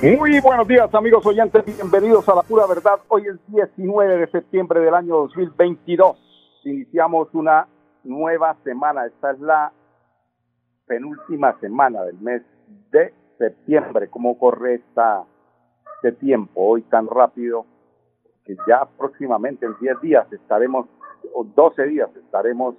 [0.00, 3.00] Muy buenos días amigos oyentes, bienvenidos a la pura verdad.
[3.08, 6.60] Hoy es 19 de septiembre del año 2022.
[6.62, 7.66] Iniciamos una
[8.04, 9.06] nueva semana.
[9.06, 9.72] Esta es la
[10.86, 12.42] penúltima semana del mes
[12.92, 14.08] de septiembre.
[14.08, 15.24] ¿Cómo corre esta,
[15.96, 17.66] este tiempo hoy tan rápido?
[18.44, 20.86] Que ya próximamente en 10 días estaremos,
[21.34, 22.76] o 12 días estaremos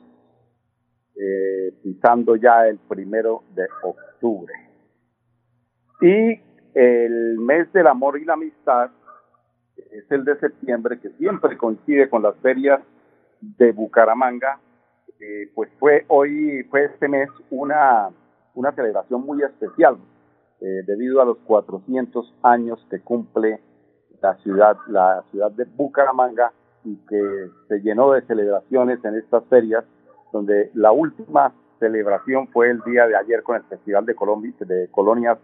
[1.18, 4.54] eh, pisando ya el primero de octubre.
[6.02, 6.49] Y
[6.80, 8.90] el mes del amor y la amistad
[9.92, 12.80] es el de septiembre, que siempre coincide con las ferias
[13.42, 14.62] de Bucaramanga.
[15.20, 18.10] Eh, pues fue hoy, fue este mes una,
[18.54, 19.98] una celebración muy especial,
[20.62, 23.60] eh, debido a los 400 años que cumple
[24.22, 26.54] la ciudad, la ciudad de Bucaramanga
[26.86, 29.84] y que se llenó de celebraciones en estas ferias,
[30.32, 34.88] donde la última celebración fue el día de ayer con el Festival de, Colombia, de
[34.92, 35.38] Colonias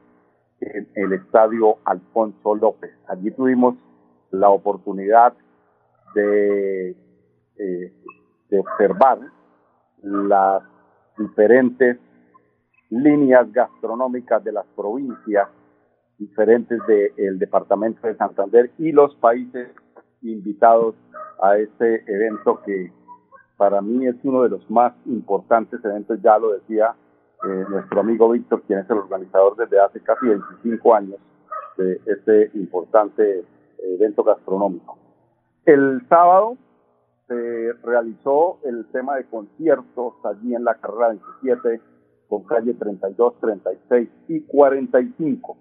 [0.62, 2.92] en el estadio Alfonso López.
[3.08, 3.76] Allí tuvimos
[4.32, 5.34] la oportunidad
[6.14, 6.96] de,
[7.58, 7.94] eh,
[8.50, 9.20] de observar
[10.02, 10.64] las
[11.18, 11.98] diferentes
[12.90, 15.50] líneas gastronómicas de las provincias
[16.18, 19.70] diferentes del departamento de Santander y los países
[20.22, 20.96] invitados
[21.42, 22.92] a este evento que
[23.58, 26.96] para mí es uno de los más importantes eventos, ya lo decía
[27.44, 31.20] eh, nuestro amigo Víctor, quien es el organizador desde hace casi 25 años
[31.78, 33.44] de este importante
[33.78, 34.98] evento gastronómico.
[35.66, 36.58] El sábado
[37.28, 41.10] se realizó el tema de conciertos allí en la carrera
[41.42, 41.82] 27
[42.30, 45.58] con calle 32, 36 y 45.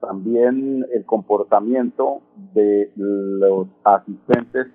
[0.00, 2.20] También el comportamiento
[2.52, 4.66] de los asistentes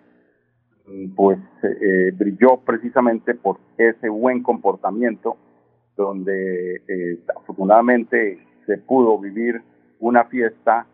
[1.15, 5.37] pues eh, brilló precisamente por ese buen comportamiento
[5.99, 9.61] donde eh, afortunadamente se pudo vivir
[9.99, 10.87] una fiesta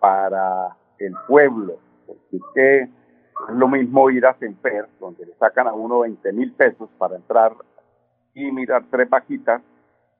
[0.00, 6.00] para el pueblo, porque es lo mismo ir a Semper, donde le sacan a uno
[6.00, 7.52] 20 mil pesos para entrar
[8.34, 9.62] y mirar tres vaquitas,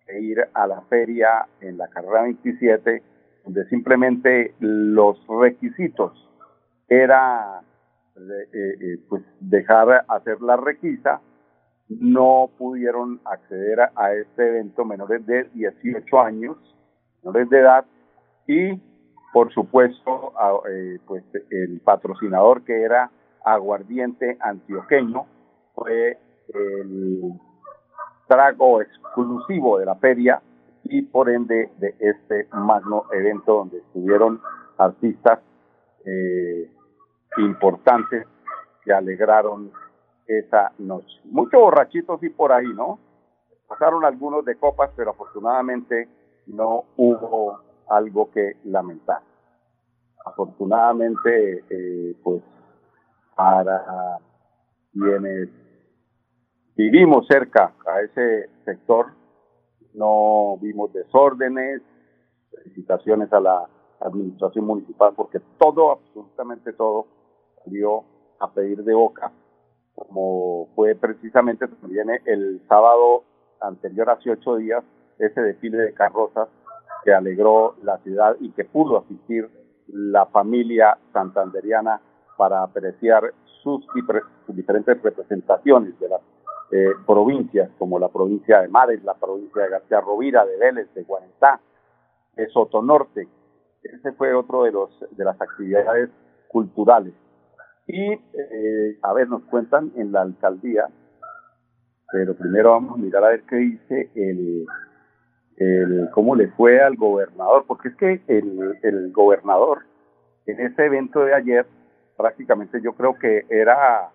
[0.07, 3.03] que ir a la feria en la carrera 27,
[3.45, 6.13] donde simplemente los requisitos
[6.89, 7.61] era
[8.17, 11.21] eh, eh, pues dejar hacer la requisa
[11.89, 16.57] no pudieron acceder a, este evento menores de 18 años,
[17.23, 17.85] menores de edad,
[18.47, 18.81] y
[19.33, 20.33] por supuesto,
[20.71, 23.11] eh, pues el patrocinador que era
[23.45, 25.27] Aguardiente Antioqueño
[25.75, 26.19] fue
[26.55, 27.33] el
[28.27, 30.43] trago exclusivo de la feria
[30.85, 34.41] y por ende de este magno evento donde estuvieron
[34.79, 35.41] artistas
[36.05, 36.71] eh,
[37.39, 38.27] importantes
[38.85, 39.71] que alegraron
[40.29, 41.21] esa noche.
[41.25, 42.99] Muchos borrachitos y por ahí, ¿no?
[43.67, 46.09] Pasaron algunos de copas, pero afortunadamente
[46.47, 49.23] no hubo algo que lamentar.
[50.25, 52.43] Afortunadamente, eh, pues
[53.35, 54.19] para
[54.93, 55.49] quienes
[56.77, 59.07] vivimos cerca a ese sector,
[59.95, 61.83] no vimos desórdenes,
[62.51, 63.67] felicitaciones a la
[64.01, 67.07] administración municipal, porque todo, absolutamente todo,
[67.65, 68.05] salió
[68.41, 69.33] a pedir de boca
[69.99, 73.25] como fue precisamente también el sábado
[73.61, 74.85] anterior, hace ocho días,
[75.19, 76.49] ese desfile de carrozas
[77.05, 79.51] que alegró la ciudad y que pudo asistir
[79.89, 82.01] la familia santanderiana
[82.37, 83.33] para apreciar
[83.63, 83.85] sus,
[84.49, 86.21] diferentes representaciones de las
[86.71, 91.03] eh, provincias, como la provincia de Mares, la provincia de García Rovira, de Vélez, de
[91.03, 91.61] Guarentá,
[92.37, 93.27] de Sotonorte.
[93.83, 96.11] Ese fue otro de, los, de las actividades
[96.49, 97.15] culturales
[97.89, 100.87] y, eh, a ver, nos cuentan en la alcaldía,
[102.13, 104.67] pero primero vamos a mirar a ver qué dice el,
[106.13, 109.83] cómo le fue al gobernador, porque es que el, el gobernador
[110.47, 111.67] en ese evento de ayer
[112.17, 114.11] prácticamente yo creo que era,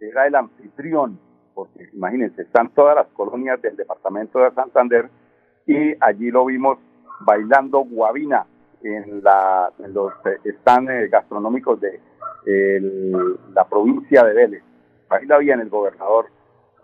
[0.00, 1.18] era el anfitrión,
[1.54, 5.08] porque imagínense, están todas las colonias del departamento de Santander
[5.66, 6.78] y allí lo vimos
[7.20, 8.46] bailando guabina
[8.82, 10.12] en, la, en los
[10.60, 12.00] stands gastronómicos de
[12.46, 13.12] el,
[13.54, 14.62] la provincia de Vélez.
[15.08, 16.26] Ahí la había en el gobernador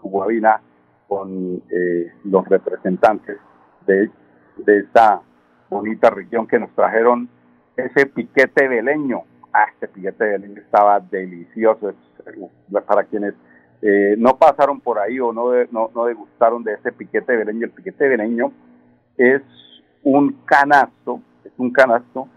[0.03, 0.61] Guavina
[1.09, 3.39] con eh, los representantes
[3.87, 4.11] de,
[4.59, 5.21] de esta
[5.69, 7.29] bonita región que nos trajeron
[7.77, 9.23] ese piquete veleño.
[9.53, 11.93] Ah, este piquete veleño estaba delicioso.
[12.87, 13.35] Para quienes
[13.83, 17.73] eh, no pasaron por ahí o no, no, no degustaron de ese piquete veleño, el
[17.73, 18.53] piquete veleño
[19.17, 19.43] es
[20.03, 22.29] un canasto, es un canasto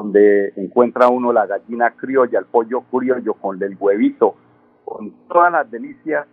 [0.00, 4.34] donde encuentra uno la gallina criolla, el pollo criollo con el huevito,
[4.82, 6.26] con todas las delicias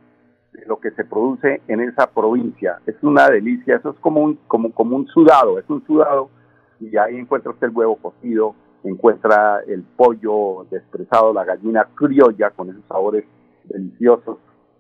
[0.54, 2.80] de lo que se produce en esa provincia.
[2.86, 6.30] Es una delicia, eso es como un, como, un sudado, es un sudado
[6.80, 8.56] y ahí encuentra usted el huevo cocido,
[8.86, 13.26] encuentra el pollo despresado, la gallina criolla con esos sabores
[13.66, 14.38] deliciosos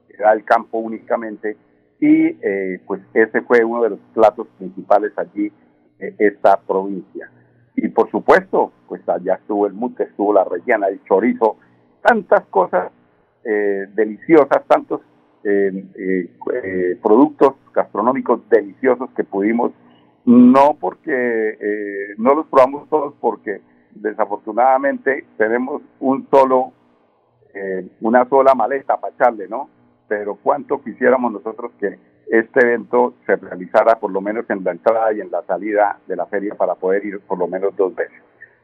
[0.07, 1.57] que da el campo únicamente
[1.99, 5.51] y eh, pues ese fue uno de los platos principales allí
[5.99, 7.29] en esta provincia.
[7.77, 11.57] Y por supuesto, pues allá estuvo el mute, estuvo la rellena, el chorizo,
[12.01, 12.91] tantas cosas
[13.44, 15.01] eh, deliciosas, tantos
[15.44, 19.74] eh, eh, productos gastronómicos deliciosos que pudimos,
[20.25, 26.73] no porque no los probamos todos, porque desafortunadamente tenemos un solo,
[28.01, 29.69] una sola maleta para echarle, ¿no?
[30.09, 31.97] Pero cuánto quisiéramos nosotros que
[32.29, 36.15] este evento se realizara por lo menos en la entrada y en la salida de
[36.15, 38.21] la feria para poder ir por lo menos dos veces.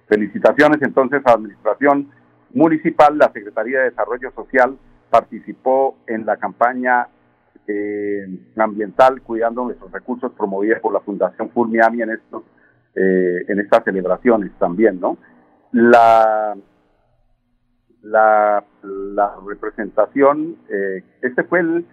[0.07, 2.09] Felicitaciones entonces a la Administración
[2.53, 4.77] Municipal, la Secretaría de Desarrollo Social,
[5.09, 7.07] participó en la campaña
[7.67, 8.27] eh,
[8.57, 12.11] ambiental Cuidando Nuestros Recursos promovida por la Fundación Fulmiami en
[12.95, 15.17] eh, en estas celebraciones también, ¿no?
[15.71, 16.55] La
[18.03, 21.85] la, la representación, eh, este fue el,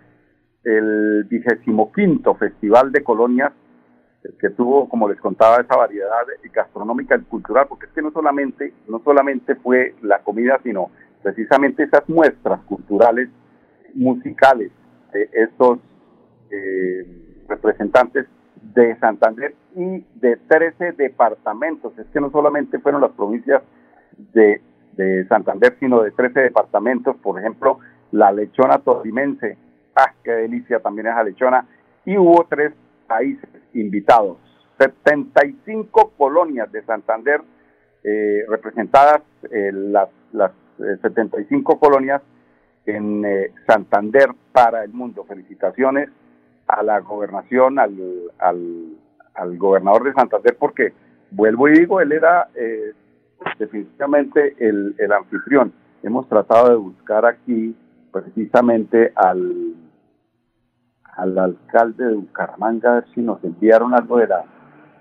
[0.65, 1.27] el
[1.95, 3.53] quinto Festival de Colonias
[4.39, 6.11] que tuvo, como les contaba, esa variedad
[6.53, 10.91] gastronómica y cultural, porque es que no solamente, no solamente fue la comida, sino
[11.23, 13.31] precisamente esas muestras culturales,
[13.95, 14.71] musicales
[15.13, 15.79] de estos
[16.51, 18.27] eh, representantes
[18.75, 21.99] de Santander y de 13 departamentos.
[21.99, 23.63] Es que no solamente fueron las provincias
[24.33, 24.61] de,
[24.93, 27.79] de Santander, sino de 13 departamentos, por ejemplo,
[28.13, 29.57] la lechona todimense,
[29.97, 31.67] ah, qué delicia también esa lechona,
[32.05, 32.73] y hubo tres
[33.07, 34.39] países invitados,
[34.79, 37.43] 75 colonias de Santander
[38.03, 40.53] eh, representadas, eh, las, las
[41.03, 42.23] 75 eh, colonias
[42.87, 45.25] en eh, Santander para el mundo.
[45.25, 46.09] Felicitaciones
[46.67, 47.97] a la gobernación, al,
[48.39, 50.93] al, gobernador de Santander, porque
[51.31, 52.93] vuelvo y digo, él era eh,
[53.59, 55.73] definitivamente el, el anfitrión.
[56.03, 57.75] Hemos tratado de buscar aquí
[58.13, 59.75] precisamente al,
[61.17, 64.45] al alcalde de Bucaramanga a ver si nos enviaron algo de la,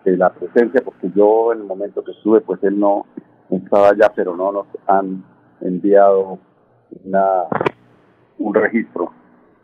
[0.05, 3.05] de la presencia, porque yo en el momento que estuve, pues él no
[3.49, 5.23] estaba allá, pero no nos han
[5.61, 6.39] enviado
[7.03, 7.43] una,
[8.37, 9.11] un registro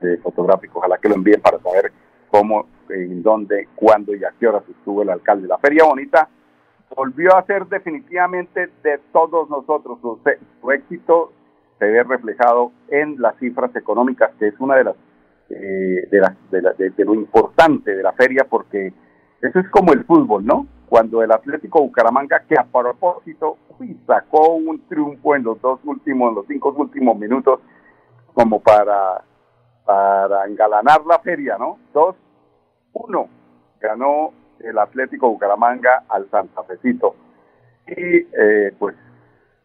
[0.02, 0.80] de fotográfico.
[0.80, 1.92] Ojalá que lo envíen para saber
[2.30, 5.48] cómo, en dónde, cuándo y a qué horas estuvo el alcalde.
[5.48, 6.30] La Feria Bonita
[6.96, 10.00] volvió a ser definitivamente de todos nosotros.
[10.02, 10.20] Su,
[10.62, 11.32] su éxito
[11.80, 14.96] se ve reflejado en las cifras económicas, que es una de las
[15.50, 18.92] eh, de, la, de, de, lo importante de la feria, porque
[19.42, 20.68] eso es como el fútbol, ¿no?
[20.88, 23.58] cuando el Atlético Bucaramanga, que a propósito
[24.08, 27.60] sacó un triunfo en los dos últimos, en los cinco últimos minutos,
[28.34, 29.22] como para,
[29.86, 31.80] para engalanar la feria, ¿no?
[31.94, 32.16] Dos,
[32.94, 33.28] uno,
[33.80, 37.16] ganó el Atlético Bucaramanga al Santa Fecito.
[37.88, 38.96] Y eh, pues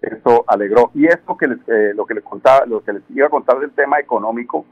[0.03, 0.91] eso alegró.
[0.95, 3.59] Y esto que les, eh, lo que les contaba, lo que les iba a contar
[3.59, 4.65] del tema económico,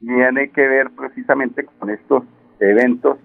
[0.00, 2.24] tiene que ver precisamente con estos
[2.60, 3.18] eventos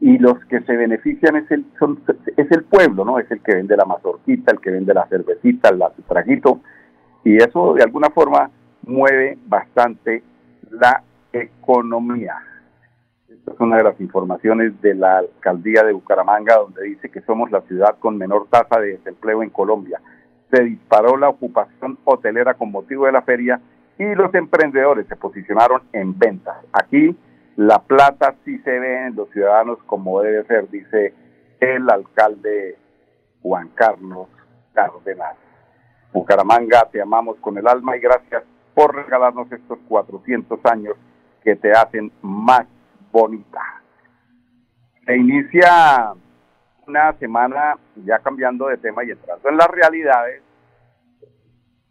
[0.00, 2.02] y los que se benefician es el, son,
[2.36, 3.20] es el pueblo, ¿no?
[3.20, 6.60] Es el que vende la mazorquita, el que vende la cervecita, el traguito,
[7.24, 8.50] y eso de alguna forma
[8.82, 10.24] mueve bastante
[10.70, 12.34] la economía.
[13.28, 17.52] Esta es una de las informaciones de la alcaldía de Bucaramanga, donde dice que somos
[17.52, 20.00] la ciudad con menor tasa de desempleo en Colombia.
[20.52, 23.60] Se disparó la ocupación hotelera con motivo de la feria
[23.98, 26.56] y los emprendedores se posicionaron en ventas.
[26.72, 27.16] Aquí
[27.56, 31.14] la plata sí se ve en los ciudadanos como debe ser, dice
[31.60, 32.76] el alcalde
[33.42, 34.28] Juan Carlos
[34.74, 35.36] Cárdenas.
[36.12, 38.42] Bucaramanga, te amamos con el alma y gracias
[38.74, 40.96] por regalarnos estos 400 años
[41.42, 42.66] que te hacen más
[43.10, 43.60] bonita.
[45.06, 46.14] Se inicia
[46.92, 50.42] una semana ya cambiando de tema y entrando en las realidades,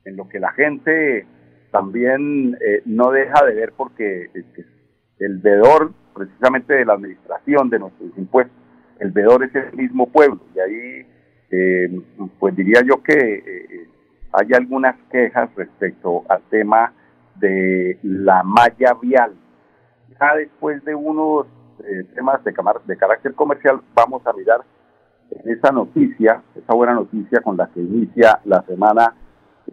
[0.06, 1.26] en lo que la gente
[1.72, 4.30] también eh, no deja de ver porque
[5.18, 8.56] el veedor precisamente de la administración de nuestros impuestos.
[9.00, 11.08] El veedor es el mismo pueblo y ahí
[11.50, 12.02] eh,
[12.40, 13.90] pues diría yo que eh,
[14.34, 16.94] hay algunas quejas respecto al tema
[17.38, 19.34] de la malla vial.
[20.20, 21.48] Ya después de unos
[21.84, 24.62] eh, temas de carácter comercial vamos a mirar
[25.46, 29.16] esa noticia, esa buena noticia con la que inicia la semana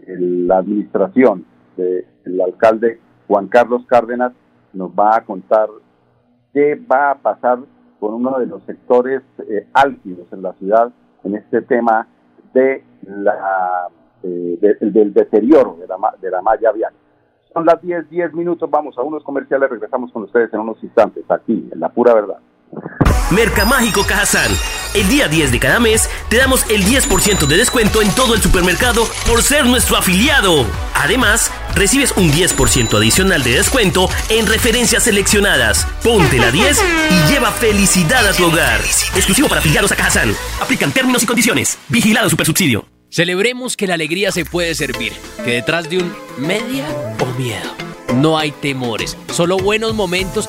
[0.07, 1.45] la administración
[1.77, 4.33] del alcalde Juan Carlos Cárdenas
[4.73, 5.69] nos va a contar
[6.53, 7.59] qué va a pasar
[8.01, 10.93] con uno de los sectores eh, álgidos en la ciudad
[11.25, 12.07] en este tema
[12.55, 13.89] de la
[14.23, 16.93] eh, del deterioro de la, de la malla vial.
[17.53, 21.25] Son las 10, 10 minutos, vamos a unos comerciales, regresamos con ustedes en unos instantes,
[21.29, 22.39] aquí, en la pura verdad.
[23.31, 24.51] Mercamágico Cajazán.
[24.95, 28.43] El día 10 de cada mes te damos el 10% de descuento en todo el
[28.43, 30.67] supermercado por ser nuestro afiliado.
[30.95, 35.87] Además, recibes un 10% adicional de descuento en referencias seleccionadas.
[36.03, 36.79] Ponte la 10
[37.11, 38.81] y lleva felicidad a tu hogar.
[39.15, 40.35] Exclusivo para afiliados a Cajazán.
[40.61, 41.79] Aplican términos y condiciones.
[41.89, 42.87] Vigilado Supersubsidio.
[43.11, 45.13] Celebremos que la alegría se puede servir,
[45.45, 46.87] que detrás de un media
[47.19, 50.49] o miedo no hay temores, solo buenos momentos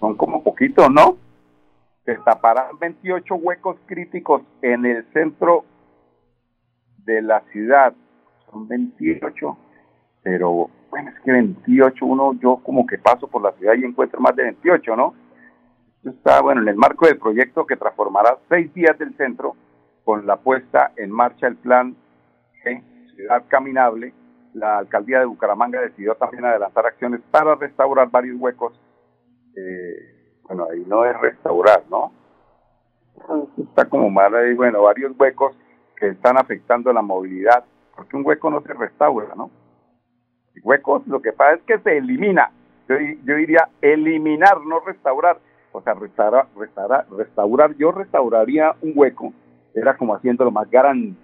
[0.00, 1.16] son como poquitos, ¿no?
[2.04, 5.64] Se taparán 28 huecos críticos en el centro
[7.04, 7.94] de la ciudad.
[8.50, 9.58] Son 28,
[10.22, 14.20] pero bueno, es que 28, uno, yo como que paso por la ciudad y encuentro
[14.20, 15.14] más de 28, ¿no?
[16.04, 19.54] Está, bueno, en el marco del proyecto que transformará seis días del centro
[20.04, 21.94] con la puesta en marcha del plan
[23.20, 24.14] Ciudad Caminable,
[24.54, 28.72] la alcaldía de Bucaramanga decidió también adelantar acciones para restaurar varios huecos.
[29.60, 32.12] Eh, bueno, ahí no es restaurar, ¿no?
[33.58, 35.54] Está como mal ahí, bueno, varios huecos
[35.96, 37.64] que están afectando la movilidad,
[37.94, 39.50] porque un hueco no se restaura, ¿no?
[40.62, 42.50] Huecos lo que pasa es que se elimina.
[42.88, 45.38] Yo, yo diría eliminar, no restaurar.
[45.72, 49.32] O sea, restaurar, restaurar, restaurar, yo restauraría un hueco,
[49.74, 51.14] era como haciéndolo más grande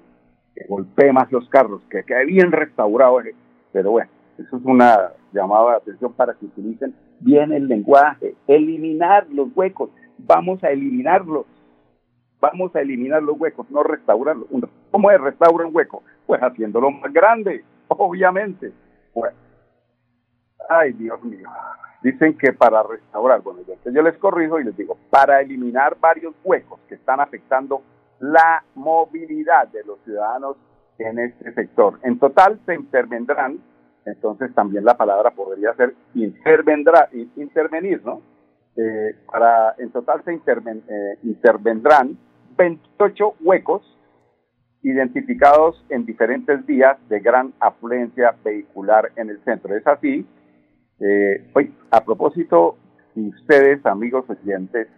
[0.55, 3.21] que golpee más los carros, que quede bien restaurado.
[3.21, 3.35] Eh.
[3.73, 9.27] Pero bueno, eso es una llamada de atención para que utilicen bien el lenguaje, eliminar
[9.31, 11.47] los huecos, vamos a eliminarlos,
[12.41, 14.49] vamos a eliminar los huecos, no restaurarlos.
[14.91, 16.03] ¿Cómo es restaurar un hueco?
[16.27, 18.73] Pues haciéndolo más grande, obviamente.
[19.15, 19.37] Bueno,
[20.69, 21.49] ay Dios mío,
[22.03, 26.35] dicen que para restaurar, bueno, yo, yo les corrijo y les digo, para eliminar varios
[26.45, 27.83] huecos que están afectando
[28.19, 30.57] la movilidad de los ciudadanos
[30.99, 31.99] en este sector.
[32.03, 33.59] En total se intervendrán,
[34.07, 38.23] entonces también la palabra podría ser intervendrá, intervenir, ¿no?
[38.77, 42.19] Eh, para, en total se eh, intervendrán
[42.57, 43.83] 28 huecos
[44.83, 49.75] identificados en diferentes días de gran afluencia vehicular en el centro.
[49.75, 50.27] Es así,
[51.01, 52.77] eh, hoy, a propósito,
[53.13, 54.89] si ustedes, amigos oyentes,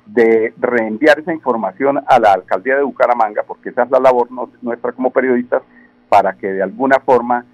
[0.06, 4.28] de reenviar esa información a la alcaldía de Bucaramanga, porque esa es la labor
[4.60, 5.62] nuestra como periodistas,
[6.08, 7.44] para que de alguna forma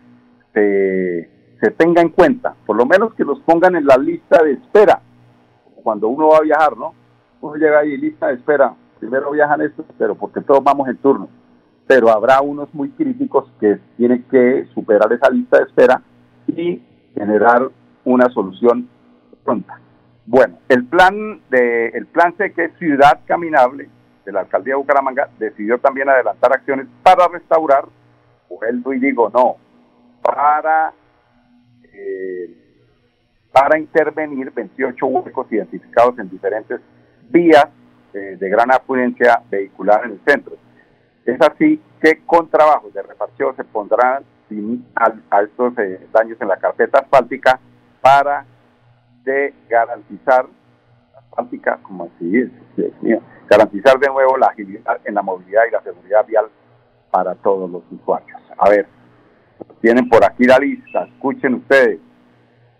[0.52, 4.52] se se tenga en cuenta, por lo menos que los pongan en la lista de
[4.52, 5.00] espera
[5.82, 6.94] cuando uno va a viajar, ¿no?
[7.40, 11.28] Uno llega ahí, lista de espera, primero viajan estos, pero porque todos vamos en turno.
[11.86, 16.02] Pero habrá unos muy críticos que tienen que superar esa lista de espera
[16.46, 16.82] y
[17.14, 17.70] generar
[18.04, 18.88] una solución
[19.44, 19.80] pronta.
[20.30, 23.88] Bueno, el plan de el plan C que es Ciudad Caminable
[24.26, 27.86] de la alcaldía de Bucaramanga decidió también adelantar acciones para restaurar,
[28.46, 29.56] vuelvo y digo no,
[30.20, 30.92] para
[31.94, 32.54] eh,
[33.50, 36.78] para intervenir 28 huecos identificados en diferentes
[37.30, 37.68] vías
[38.12, 40.56] eh, de gran afluencia vehicular en el centro.
[41.24, 46.48] Es así que con trabajos de repartición se pondrán fin a, estos eh, daños en
[46.48, 47.58] la carpeta asfáltica
[48.02, 48.44] para
[49.24, 50.46] de garantizar
[51.16, 52.50] asfáltica, como así
[53.48, 56.46] garantizar de nuevo la agilidad en la movilidad y la seguridad vial
[57.10, 58.40] para todos los usuarios.
[58.58, 58.86] A ver,
[59.80, 62.00] tienen por aquí la lista, escuchen ustedes,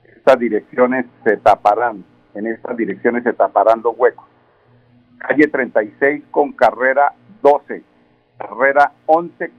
[0.05, 2.05] estas direcciones se taparán,
[2.35, 4.27] en estas direcciones se taparán los huecos.
[5.19, 7.83] Calle 36 con carrera 12,
[8.37, 9.51] carrera 11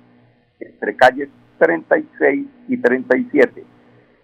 [0.60, 3.64] entre calles 36 y 37,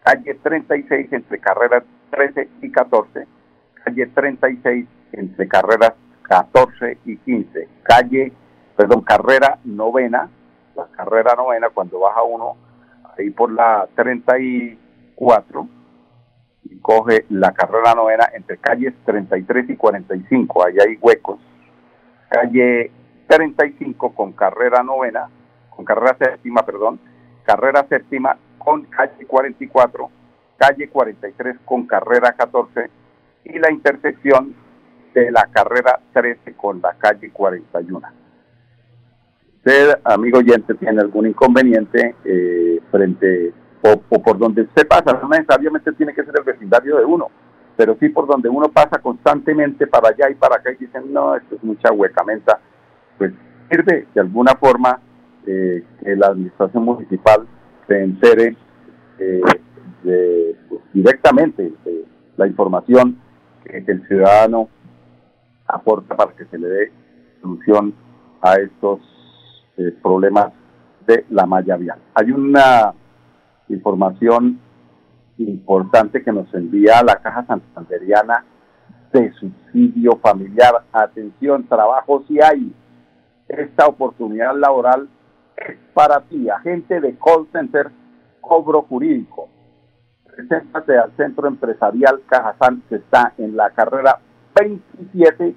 [0.03, 3.27] calle 36 entre carreras 13 y 14,
[3.83, 5.93] calle 36 entre carreras
[6.23, 8.31] 14 y 15, calle,
[8.75, 10.29] perdón, carrera novena,
[10.75, 12.57] la carrera novena cuando baja uno
[13.17, 15.67] ahí por la 34,
[16.63, 21.39] y coge la carrera novena entre calles 33 y 45, ahí hay huecos.
[22.29, 22.91] Calle
[23.27, 25.29] 35 con carrera novena,
[25.69, 26.99] con carrera séptima, perdón,
[27.43, 30.09] carrera séptima con calle 44,
[30.57, 32.89] calle 43 con carrera 14
[33.45, 34.55] y la intersección
[35.13, 38.07] de la carrera 13 con la calle 41.
[39.57, 45.91] Usted, amigo oyente, tiene algún inconveniente eh, frente o, por donde usted pasa, no necesariamente
[45.93, 47.29] tiene que ser el vecindario de uno,
[47.75, 51.35] pero sí por donde uno pasa constantemente para allá y para acá y dicen, no,
[51.35, 52.59] esto es mucha huecamenta,
[53.17, 53.31] pues
[53.69, 54.99] sirve de alguna forma
[55.45, 57.47] eh, que la administración municipal
[57.87, 58.55] se entere
[59.19, 59.41] eh,
[60.05, 62.05] de, pues, directamente de
[62.37, 63.19] la información
[63.63, 64.69] que, el ciudadano
[65.67, 66.91] aporta para que se le dé
[67.41, 67.93] solución
[68.41, 68.99] a estos
[69.77, 70.53] eh, problemas
[71.05, 71.99] de la malla vial.
[72.13, 72.93] Hay una
[73.69, 74.59] información
[75.37, 78.45] importante que nos envía la Caja Santanderiana
[79.11, 80.83] de subsidio familiar.
[80.91, 82.73] Atención, trabajo si hay.
[83.47, 85.07] Esta oportunidad laboral
[85.57, 87.91] es para ti, agente de call center,
[88.41, 89.49] cobro jurídico.
[90.35, 94.19] Preséntate al Centro Empresarial Cajazán, que está en la carrera
[94.59, 95.55] 27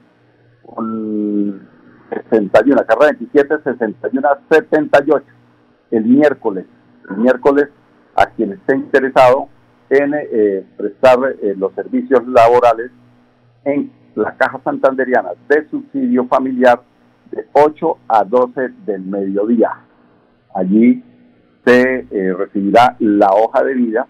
[0.64, 1.68] con
[2.10, 5.26] 61, carrera 27, 61, 78,
[5.90, 6.66] el miércoles.
[7.10, 7.68] El miércoles
[8.14, 9.48] a quien esté interesado
[9.90, 12.90] en eh, prestar eh, los servicios laborales
[13.64, 16.82] en la Caja Santanderiana de subsidio familiar
[17.30, 19.70] de 8 a 12 del mediodía.
[20.54, 21.02] Allí
[21.64, 24.06] se eh, recibirá la hoja de vida,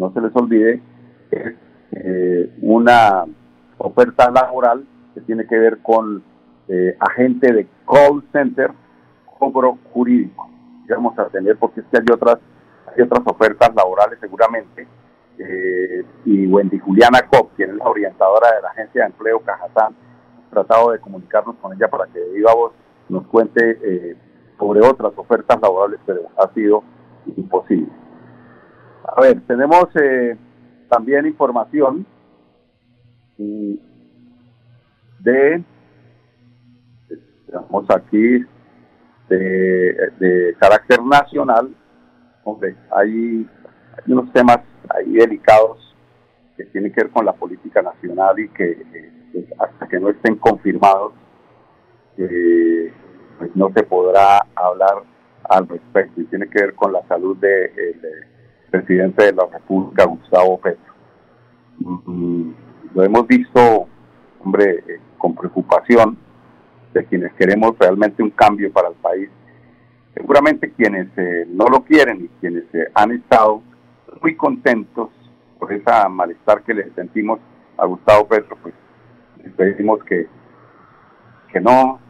[0.00, 0.82] no se les olvide,
[1.30, 1.54] es
[2.60, 3.24] una
[3.78, 4.84] oferta laboral
[5.14, 6.22] que tiene que ver con
[6.98, 8.72] agente de call center,
[9.38, 10.48] cobro jurídico.
[10.88, 12.38] Vamos a tener, porque es que hay otras
[12.96, 14.86] hay otras ofertas laborales seguramente.
[15.38, 19.94] Eh, y Wendy Juliana Cop, quien es la orientadora de la Agencia de Empleo Cajatán,
[20.50, 22.52] tratado de comunicarnos con ella para que de viva
[23.08, 24.16] nos cuente eh,
[24.58, 26.82] sobre otras ofertas laborales, pero ha sido
[27.36, 27.88] imposible.
[29.04, 30.36] A ver, tenemos eh,
[30.88, 32.06] también información
[35.20, 35.62] de,
[37.10, 38.44] estamos aquí,
[39.28, 41.74] de, de carácter nacional,
[42.44, 43.48] hombre, hay,
[44.06, 44.58] unos temas
[44.88, 45.94] ahí delicados
[46.56, 50.36] que tienen que ver con la política nacional y que eh, hasta que no estén
[50.36, 51.12] confirmados,
[52.16, 52.92] eh,
[53.38, 55.02] pues no se podrá hablar
[55.48, 58.39] al respecto y tiene que ver con la salud del de,
[58.70, 60.94] presidente de la República, Gustavo Petro.
[62.94, 63.86] Lo hemos visto,
[64.44, 66.18] hombre, eh, con preocupación
[66.92, 69.30] de quienes queremos realmente un cambio para el país
[70.14, 73.62] Seguramente quienes eh, no lo quieren y quienes eh, han estado
[74.20, 75.10] muy contentos
[75.58, 77.38] por esa malestar que le sentimos
[77.78, 78.74] a Gustavo Petro, pues
[79.42, 80.26] les pedimos que,
[81.52, 82.00] que no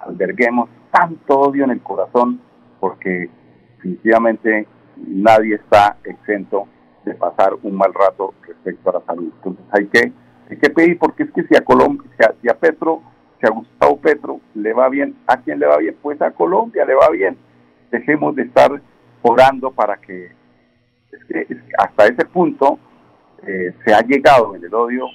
[0.00, 2.40] alberguemos tanto odio en el corazón,
[2.78, 3.30] porque
[3.76, 4.68] definitivamente
[5.06, 6.66] nadie está exento
[7.04, 9.32] de pasar un mal rato respecto a la salud.
[9.36, 10.12] Entonces hay que,
[10.50, 12.10] hay que pedir, porque es que si a Colombia,
[12.40, 13.02] si a Petro
[13.40, 15.96] si a Gustavo Petro le va bien, ¿a quién le va bien?
[16.02, 17.36] Pues a Colombia le va bien.
[17.90, 18.70] Dejemos de estar
[19.22, 20.32] orando para que
[21.10, 21.46] Es que,
[21.78, 22.78] hasta ese punto
[23.46, 25.06] eh, se ha llegado en el odio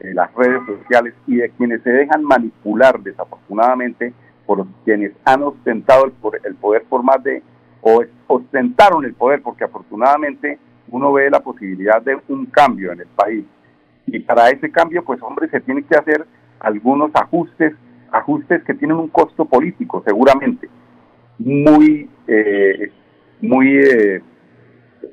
[0.00, 4.12] en las redes sociales y de quienes se dejan manipular desafortunadamente
[4.46, 6.12] por quienes han ostentado el,
[6.44, 7.42] el poder por más de,
[7.80, 8.02] o
[8.34, 13.44] ostentaron el poder, porque afortunadamente uno ve la posibilidad de un cambio en el país.
[14.06, 16.26] Y para ese cambio, pues hombre, se tienen que hacer
[16.60, 17.74] algunos ajustes,
[18.10, 20.68] ajustes que tienen un costo político, seguramente,
[21.38, 22.92] muy, eh,
[23.40, 24.22] muy eh,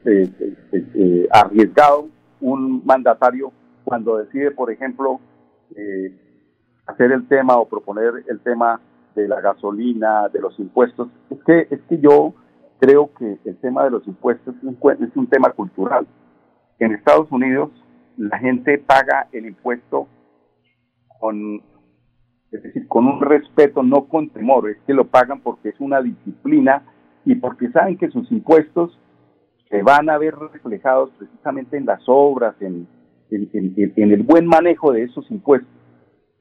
[0.05, 2.09] eh, arriesgado
[2.41, 3.51] un mandatario
[3.83, 5.19] cuando decide, por ejemplo,
[6.85, 8.79] hacer el tema o proponer el tema
[9.15, 11.09] de la gasolina, de los impuestos.
[11.29, 12.33] Es que, es que yo
[12.79, 16.07] creo que el tema de los impuestos es un, es un tema cultural.
[16.79, 17.71] En Estados Unidos
[18.17, 20.07] la gente paga el impuesto
[21.19, 21.61] con,
[22.51, 26.01] es decir, con un respeto, no con temor, es que lo pagan porque es una
[26.01, 26.83] disciplina
[27.25, 28.97] y porque saben que sus impuestos
[29.69, 32.87] se van a ver reflejados precisamente en las obras, en,
[33.29, 35.69] el buen manejo de esos impuestos.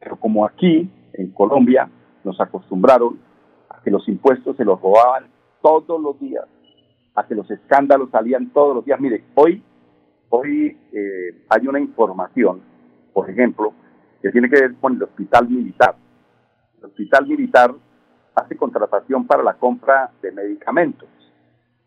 [0.00, 1.90] Pero como aquí, en Colombia,
[2.24, 3.18] nos acostumbraron
[3.68, 5.24] a que los impuestos se los robaban
[5.62, 6.46] todos los días,
[7.14, 9.00] a que los escándalos salían todos los días.
[9.00, 9.62] Mire, hoy,
[10.30, 12.62] hoy eh, hay una información,
[13.12, 13.72] por ejemplo,
[14.22, 15.96] que tiene que ver con el hospital militar.
[16.78, 17.74] El hospital militar
[18.34, 21.08] hace contratación para la compra de medicamentos,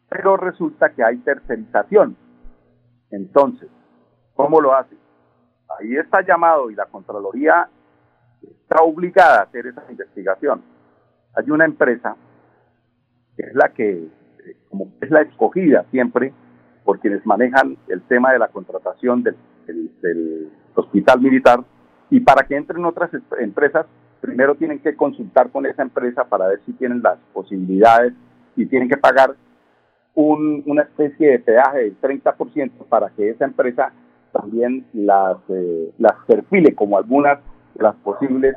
[0.09, 2.17] pero resulta que hay tercerización.
[3.09, 3.69] Entonces,
[4.35, 4.95] ¿cómo lo hace?
[5.79, 7.69] Ahí está llamado y la Contraloría
[8.41, 10.63] está obligada a hacer esa investigación.
[11.35, 12.15] Hay una empresa
[13.37, 14.07] es la que
[14.69, 16.33] como es la escogida siempre
[16.83, 19.37] por quienes manejan el tema de la contratación del,
[20.73, 21.63] hospital militar.
[22.09, 23.85] Y para que entren otras empresas
[24.19, 28.13] primero tienen que consultar con esa empresa para ver si tienen las posibilidades
[28.55, 29.35] y tienen que pagar
[30.13, 33.91] un, una especie de peaje del 30% para que esa empresa
[34.31, 37.39] también las, eh, las perfile como algunas
[37.75, 38.55] de las posibles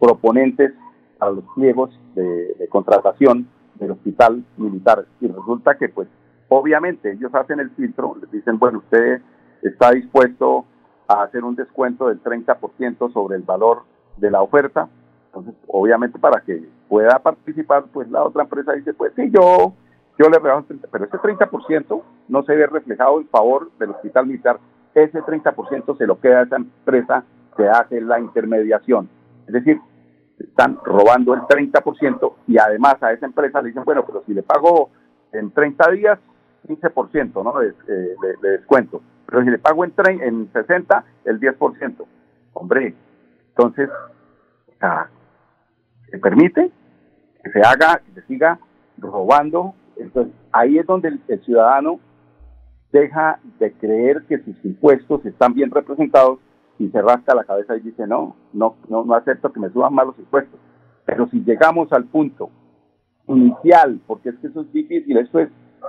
[0.00, 0.72] proponentes
[1.20, 5.04] a los pliegos de, contratación del hospital militar.
[5.20, 6.08] Y resulta que, pues,
[6.48, 9.20] obviamente ellos hacen el filtro, les dicen, bueno, usted
[9.62, 10.64] está dispuesto
[11.08, 13.82] a hacer un descuento del 30% sobre el valor
[14.16, 14.88] de la oferta.
[15.26, 19.74] Entonces, obviamente, para que pueda participar, pues la otra empresa dice, pues sí, yo,
[20.18, 23.90] yo le rebajo el 30%, pero ese 30% no se ve reflejado en favor del
[23.90, 24.58] hospital militar.
[24.94, 27.24] Ese 30% se lo queda a esa empresa
[27.56, 29.08] que hace la intermediación.
[29.46, 29.80] Es decir,
[30.38, 34.42] están robando el 30% y además a esa empresa le dicen, bueno, pero si le
[34.42, 34.90] pago
[35.32, 36.18] en 30 días,
[36.66, 37.58] 15% ¿no?
[37.58, 39.02] de, de, descuento.
[39.26, 42.06] Pero si le pago en, en 60, el 10%.
[42.52, 42.94] Hombre,
[43.48, 43.90] entonces,
[46.10, 46.70] ¿se permite
[47.42, 48.58] que se haga, que se siga
[48.98, 49.74] robando?
[49.96, 52.00] Entonces, ahí es donde el ciudadano
[52.92, 56.38] deja de creer que sus impuestos están bien representados
[56.78, 59.94] y se rasca la cabeza y dice, no, no, no, no acepto que me suban
[59.94, 60.58] más los impuestos.
[61.04, 62.50] Pero si llegamos al punto
[63.28, 65.48] inicial, porque es que eso es difícil, esto es,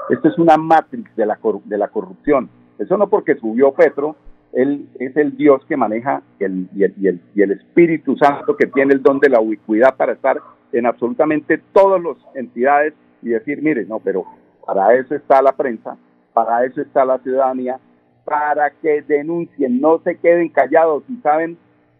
[0.09, 2.49] esto es una matrix de la, de la corrupción.
[2.79, 4.15] Eso no porque subió Petro,
[4.53, 8.55] él es el Dios que maneja el, y, el, y, el, y el Espíritu Santo
[8.55, 10.39] que tiene el don de la ubicuidad para estar
[10.71, 14.25] en absolutamente todas las entidades y decir, mire, no, pero
[14.65, 15.97] para eso está la prensa,
[16.33, 17.79] para eso está la ciudadanía,
[18.27, 21.01] para que denuncien, no se queden callados.
[21.07, 21.57] Si saben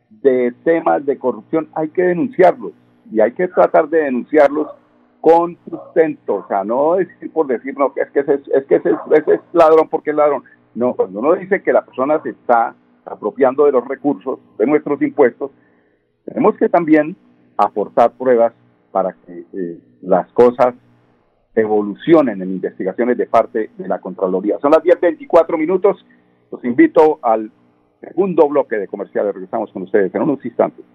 [0.10, 2.74] de temas de corrupción, hay que denunciarlos
[3.10, 4.68] y hay que tratar de denunciarlos
[5.22, 8.84] con sustento, o sea, no decir por decir, no, es que ese es, que es,
[9.54, 10.44] ladrón porque es ladrón.
[10.76, 15.02] No, cuando uno dice que la persona se está apropiando de los recursos de nuestros
[15.02, 15.52] impuestos,
[16.26, 17.16] tenemos que también
[17.56, 18.52] aportar pruebas
[18.92, 20.76] para que eh, las cosas
[21.58, 24.60] evolucionen en investigaciones de parte de la Contraloría.
[24.60, 26.06] Son las 10.24 minutos.
[26.52, 27.52] Los invito al
[28.02, 29.34] segundo bloque de comerciales.
[29.34, 30.86] Regresamos con ustedes en unos instantes.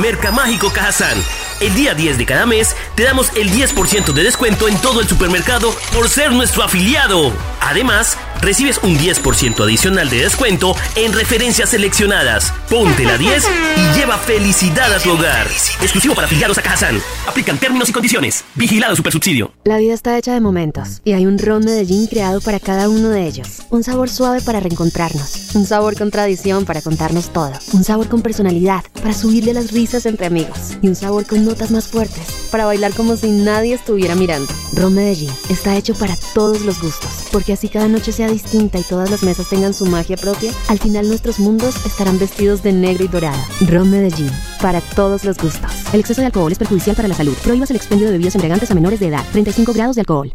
[0.00, 1.18] Mercamágico Cajazán.
[1.60, 5.08] El día 10 de cada mes te damos el 10% de descuento en todo el
[5.08, 7.32] supermercado por ser nuestro afiliado.
[7.60, 12.52] Además, recibes un 10% adicional de descuento en referencias seleccionadas.
[12.68, 13.44] Ponte la 10
[13.76, 15.46] y lleva felicidad a tu hogar.
[15.80, 17.00] Exclusivo para afiliados a Cajazán.
[17.26, 18.44] Aplican términos y condiciones.
[18.54, 19.52] Vigilado Supersubsidio.
[19.64, 23.10] La vida está hecha de momentos y hay un ron Medellín creado para cada uno
[23.10, 23.62] de ellos.
[23.70, 25.54] Un sabor suave para reencontrarnos.
[25.54, 27.52] Un sabor con tradición para contarnos todo.
[27.72, 31.70] Un sabor con personalidad para subirle las risas entre amigos y un sabor con notas
[31.70, 34.52] más fuertes para bailar como si nadie estuviera mirando.
[34.72, 39.10] Ron Medellín está hecho para todos los gustos, porque así cada noche distinta y todas
[39.10, 43.08] las mesas tengan su magia propia, al final nuestros mundos estarán vestidos de negro y
[43.08, 43.38] dorado.
[43.70, 44.30] Ron Medellín,
[44.62, 45.92] para todos los gustos.
[45.92, 47.36] El exceso de alcohol es perjudicial para la salud.
[47.44, 49.24] Prohíbas el expendio de bebidas embriagantes a menores de edad.
[49.32, 50.32] 35 grados de alcohol.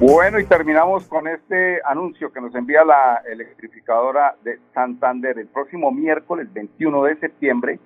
[0.00, 5.38] Bueno, y terminamos con este anuncio que nos envía la electrificadora de Santander.
[5.38, 7.78] El próximo miércoles 21 de septiembre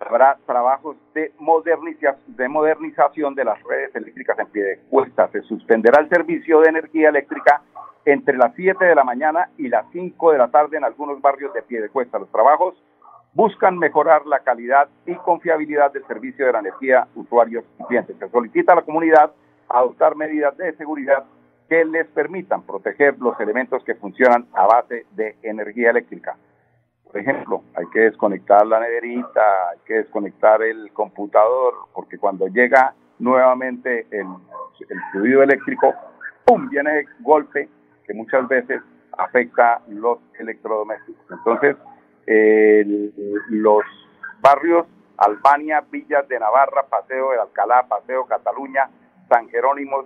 [0.00, 1.32] habrá trabajos de,
[2.26, 5.28] de modernización de las redes eléctricas en pie de cuesta.
[5.28, 7.62] Se suspenderá el servicio de energía eléctrica
[8.04, 11.52] entre las 7 de la mañana y las 5 de la tarde en algunos barrios
[11.52, 12.18] de pie de cuesta.
[12.18, 12.74] Los trabajos
[13.34, 18.16] buscan mejorar la calidad y confiabilidad del servicio de la energía usuarios y clientes.
[18.18, 19.32] Se solicita a la comunidad
[19.68, 21.24] adoptar medidas de seguridad
[21.68, 26.36] que les permitan proteger los elementos que funcionan a base de energía eléctrica.
[27.10, 32.94] Por ejemplo, hay que desconectar la nederita, hay que desconectar el computador, porque cuando llega
[33.18, 34.26] nuevamente el,
[34.88, 35.94] el fluido eléctrico,
[36.44, 36.68] ¡pum!
[36.68, 37.68] viene el golpe
[38.06, 38.82] que muchas veces
[39.16, 41.24] afecta los electrodomésticos.
[41.30, 41.76] Entonces,
[43.48, 43.82] los
[44.40, 44.86] barrios
[45.18, 48.88] Albania, Villas de Navarra, Paseo de Alcalá, Paseo Cataluña,
[49.28, 50.04] San Jerónimo,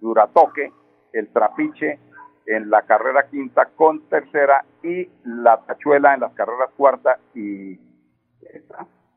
[0.00, 0.72] Duratoque,
[1.12, 1.98] El Trapiche,
[2.46, 7.78] en la carrera quinta con tercera y la tachuela en las carreras cuarta y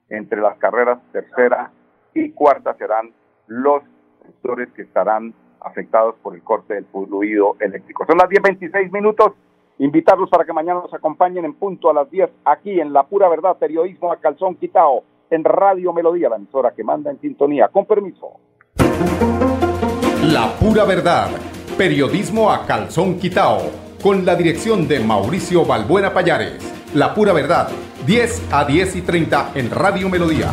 [0.10, 1.72] entre las carreras tercera
[2.14, 3.12] y cuarta serán
[3.48, 3.84] los
[4.26, 8.06] sectores que estarán afectados por el corte del fluido eléctrico.
[8.06, 9.34] Son las 10.26 minutos.
[9.78, 13.30] Invitarlos para que mañana nos acompañen en punto a las 10 aquí en La Pura
[13.30, 17.70] Verdad, Periodismo a Calzón Quitao, en Radio Melodía, la emisora que manda en sintonía.
[17.70, 18.40] Con permiso.
[20.34, 23.72] La Pura Verdad Periodismo a calzón quitao,
[24.04, 26.62] con la dirección de Mauricio Balbuena Payares.
[26.94, 27.70] La pura verdad,
[28.06, 30.52] 10 a 10 y 30 en Radio Melodía.